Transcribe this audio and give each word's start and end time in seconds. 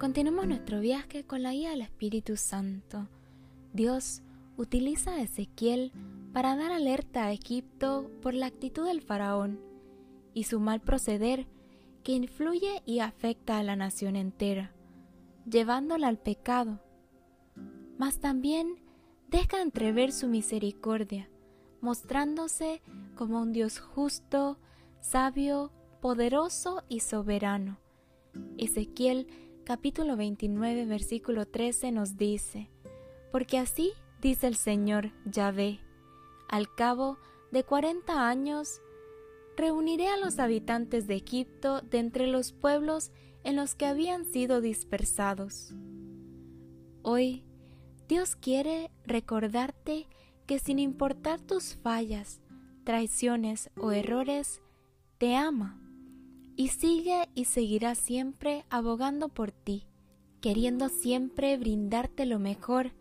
Continuamos 0.00 0.46
nuestro 0.46 0.80
viaje 0.80 1.24
con 1.26 1.42
la 1.42 1.52
guía 1.52 1.72
del 1.72 1.82
Espíritu 1.82 2.38
Santo. 2.38 3.06
Dios 3.74 4.22
utiliza 4.56 5.12
a 5.12 5.20
Ezequiel 5.20 5.92
para 6.32 6.56
dar 6.56 6.72
alerta 6.72 7.26
a 7.26 7.32
Egipto 7.32 8.10
por 8.22 8.32
la 8.32 8.46
actitud 8.46 8.86
del 8.86 9.02
faraón 9.02 9.60
y 10.32 10.44
su 10.44 10.58
mal 10.58 10.80
proceder 10.80 11.46
que 12.02 12.12
influye 12.12 12.80
y 12.86 13.00
afecta 13.00 13.58
a 13.58 13.62
la 13.62 13.76
nación 13.76 14.16
entera, 14.16 14.72
llevándola 15.44 16.08
al 16.08 16.18
pecado. 16.18 16.80
Mas 17.98 18.20
también 18.20 18.76
deja 19.28 19.60
entrever 19.60 20.12
su 20.12 20.28
misericordia, 20.28 21.28
mostrándose 21.82 22.80
como 23.16 23.42
un 23.42 23.52
Dios 23.52 23.80
justo, 23.80 24.58
sabio, 25.02 25.72
poderoso 26.00 26.84
y 26.88 27.00
soberano. 27.00 27.78
Ezequiel 28.56 29.26
capítulo 29.70 30.16
29 30.16 30.84
versículo 30.84 31.46
13 31.46 31.92
nos 31.92 32.16
dice, 32.16 32.68
Porque 33.30 33.56
así 33.56 33.92
dice 34.20 34.48
el 34.48 34.56
Señor 34.56 35.12
Yahvé, 35.24 35.78
al 36.48 36.74
cabo 36.74 37.18
de 37.52 37.62
cuarenta 37.62 38.28
años, 38.28 38.82
reuniré 39.56 40.08
a 40.08 40.16
los 40.16 40.40
habitantes 40.40 41.06
de 41.06 41.14
Egipto 41.14 41.82
de 41.82 42.00
entre 42.00 42.26
los 42.26 42.50
pueblos 42.50 43.12
en 43.44 43.54
los 43.54 43.76
que 43.76 43.86
habían 43.86 44.24
sido 44.24 44.60
dispersados. 44.60 45.72
Hoy, 47.02 47.44
Dios 48.08 48.34
quiere 48.34 48.90
recordarte 49.06 50.08
que 50.46 50.58
sin 50.58 50.80
importar 50.80 51.38
tus 51.38 51.76
fallas, 51.76 52.40
traiciones 52.82 53.70
o 53.76 53.92
errores, 53.92 54.62
te 55.18 55.36
ama 55.36 55.80
y 56.60 56.68
sigue 56.68 57.26
y 57.34 57.46
seguirá 57.46 57.94
siempre 57.94 58.66
abogando 58.68 59.30
por 59.30 59.50
ti, 59.50 59.86
queriendo 60.42 60.90
siempre 60.90 61.56
brindarte 61.56 62.26
lo 62.26 62.38
mejor, 62.38 62.92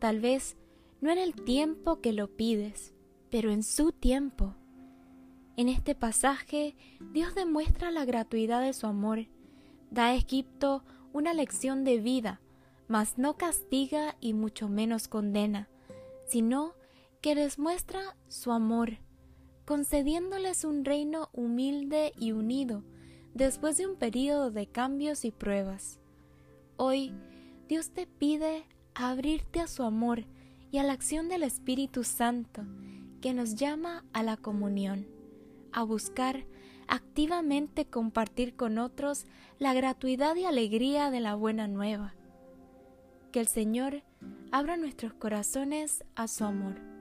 tal 0.00 0.18
vez 0.18 0.56
no 1.00 1.12
en 1.12 1.18
el 1.18 1.32
tiempo 1.32 2.00
que 2.00 2.12
lo 2.12 2.26
pides, 2.26 2.92
pero 3.30 3.52
en 3.52 3.62
su 3.62 3.92
tiempo. 3.92 4.56
En 5.56 5.68
este 5.68 5.94
pasaje, 5.94 6.74
Dios 7.12 7.36
demuestra 7.36 7.92
la 7.92 8.04
gratuidad 8.04 8.60
de 8.62 8.72
su 8.72 8.88
amor, 8.88 9.28
da 9.92 10.06
a 10.06 10.14
Egipto 10.16 10.82
una 11.12 11.34
lección 11.34 11.84
de 11.84 12.00
vida, 12.00 12.40
mas 12.88 13.16
no 13.16 13.36
castiga 13.36 14.16
y 14.20 14.34
mucho 14.34 14.68
menos 14.68 15.06
condena, 15.06 15.68
sino 16.26 16.74
que 17.20 17.36
les 17.36 17.60
muestra 17.60 18.16
su 18.26 18.50
amor, 18.50 18.98
concediéndoles 19.64 20.64
un 20.64 20.84
reino 20.84 21.28
humilde 21.32 22.12
y 22.18 22.32
unido 22.32 22.84
después 23.34 23.76
de 23.76 23.86
un 23.86 23.96
período 23.96 24.50
de 24.50 24.66
cambios 24.66 25.24
y 25.24 25.30
pruebas. 25.30 25.98
Hoy 26.76 27.14
Dios 27.68 27.90
te 27.90 28.06
pide 28.06 28.64
abrirte 28.94 29.60
a 29.60 29.66
su 29.66 29.82
amor 29.82 30.24
y 30.70 30.78
a 30.78 30.82
la 30.82 30.92
acción 30.92 31.28
del 31.28 31.42
Espíritu 31.42 32.04
Santo, 32.04 32.62
que 33.20 33.34
nos 33.34 33.54
llama 33.54 34.04
a 34.12 34.22
la 34.22 34.36
comunión, 34.36 35.06
a 35.70 35.82
buscar 35.82 36.44
activamente 36.88 37.86
compartir 37.86 38.56
con 38.56 38.78
otros 38.78 39.26
la 39.58 39.74
gratuidad 39.74 40.34
y 40.36 40.44
alegría 40.44 41.10
de 41.10 41.20
la 41.20 41.34
buena 41.34 41.68
nueva. 41.68 42.14
Que 43.30 43.40
el 43.40 43.46
Señor 43.46 44.02
abra 44.50 44.76
nuestros 44.76 45.14
corazones 45.14 46.04
a 46.14 46.28
su 46.28 46.44
amor. 46.44 46.91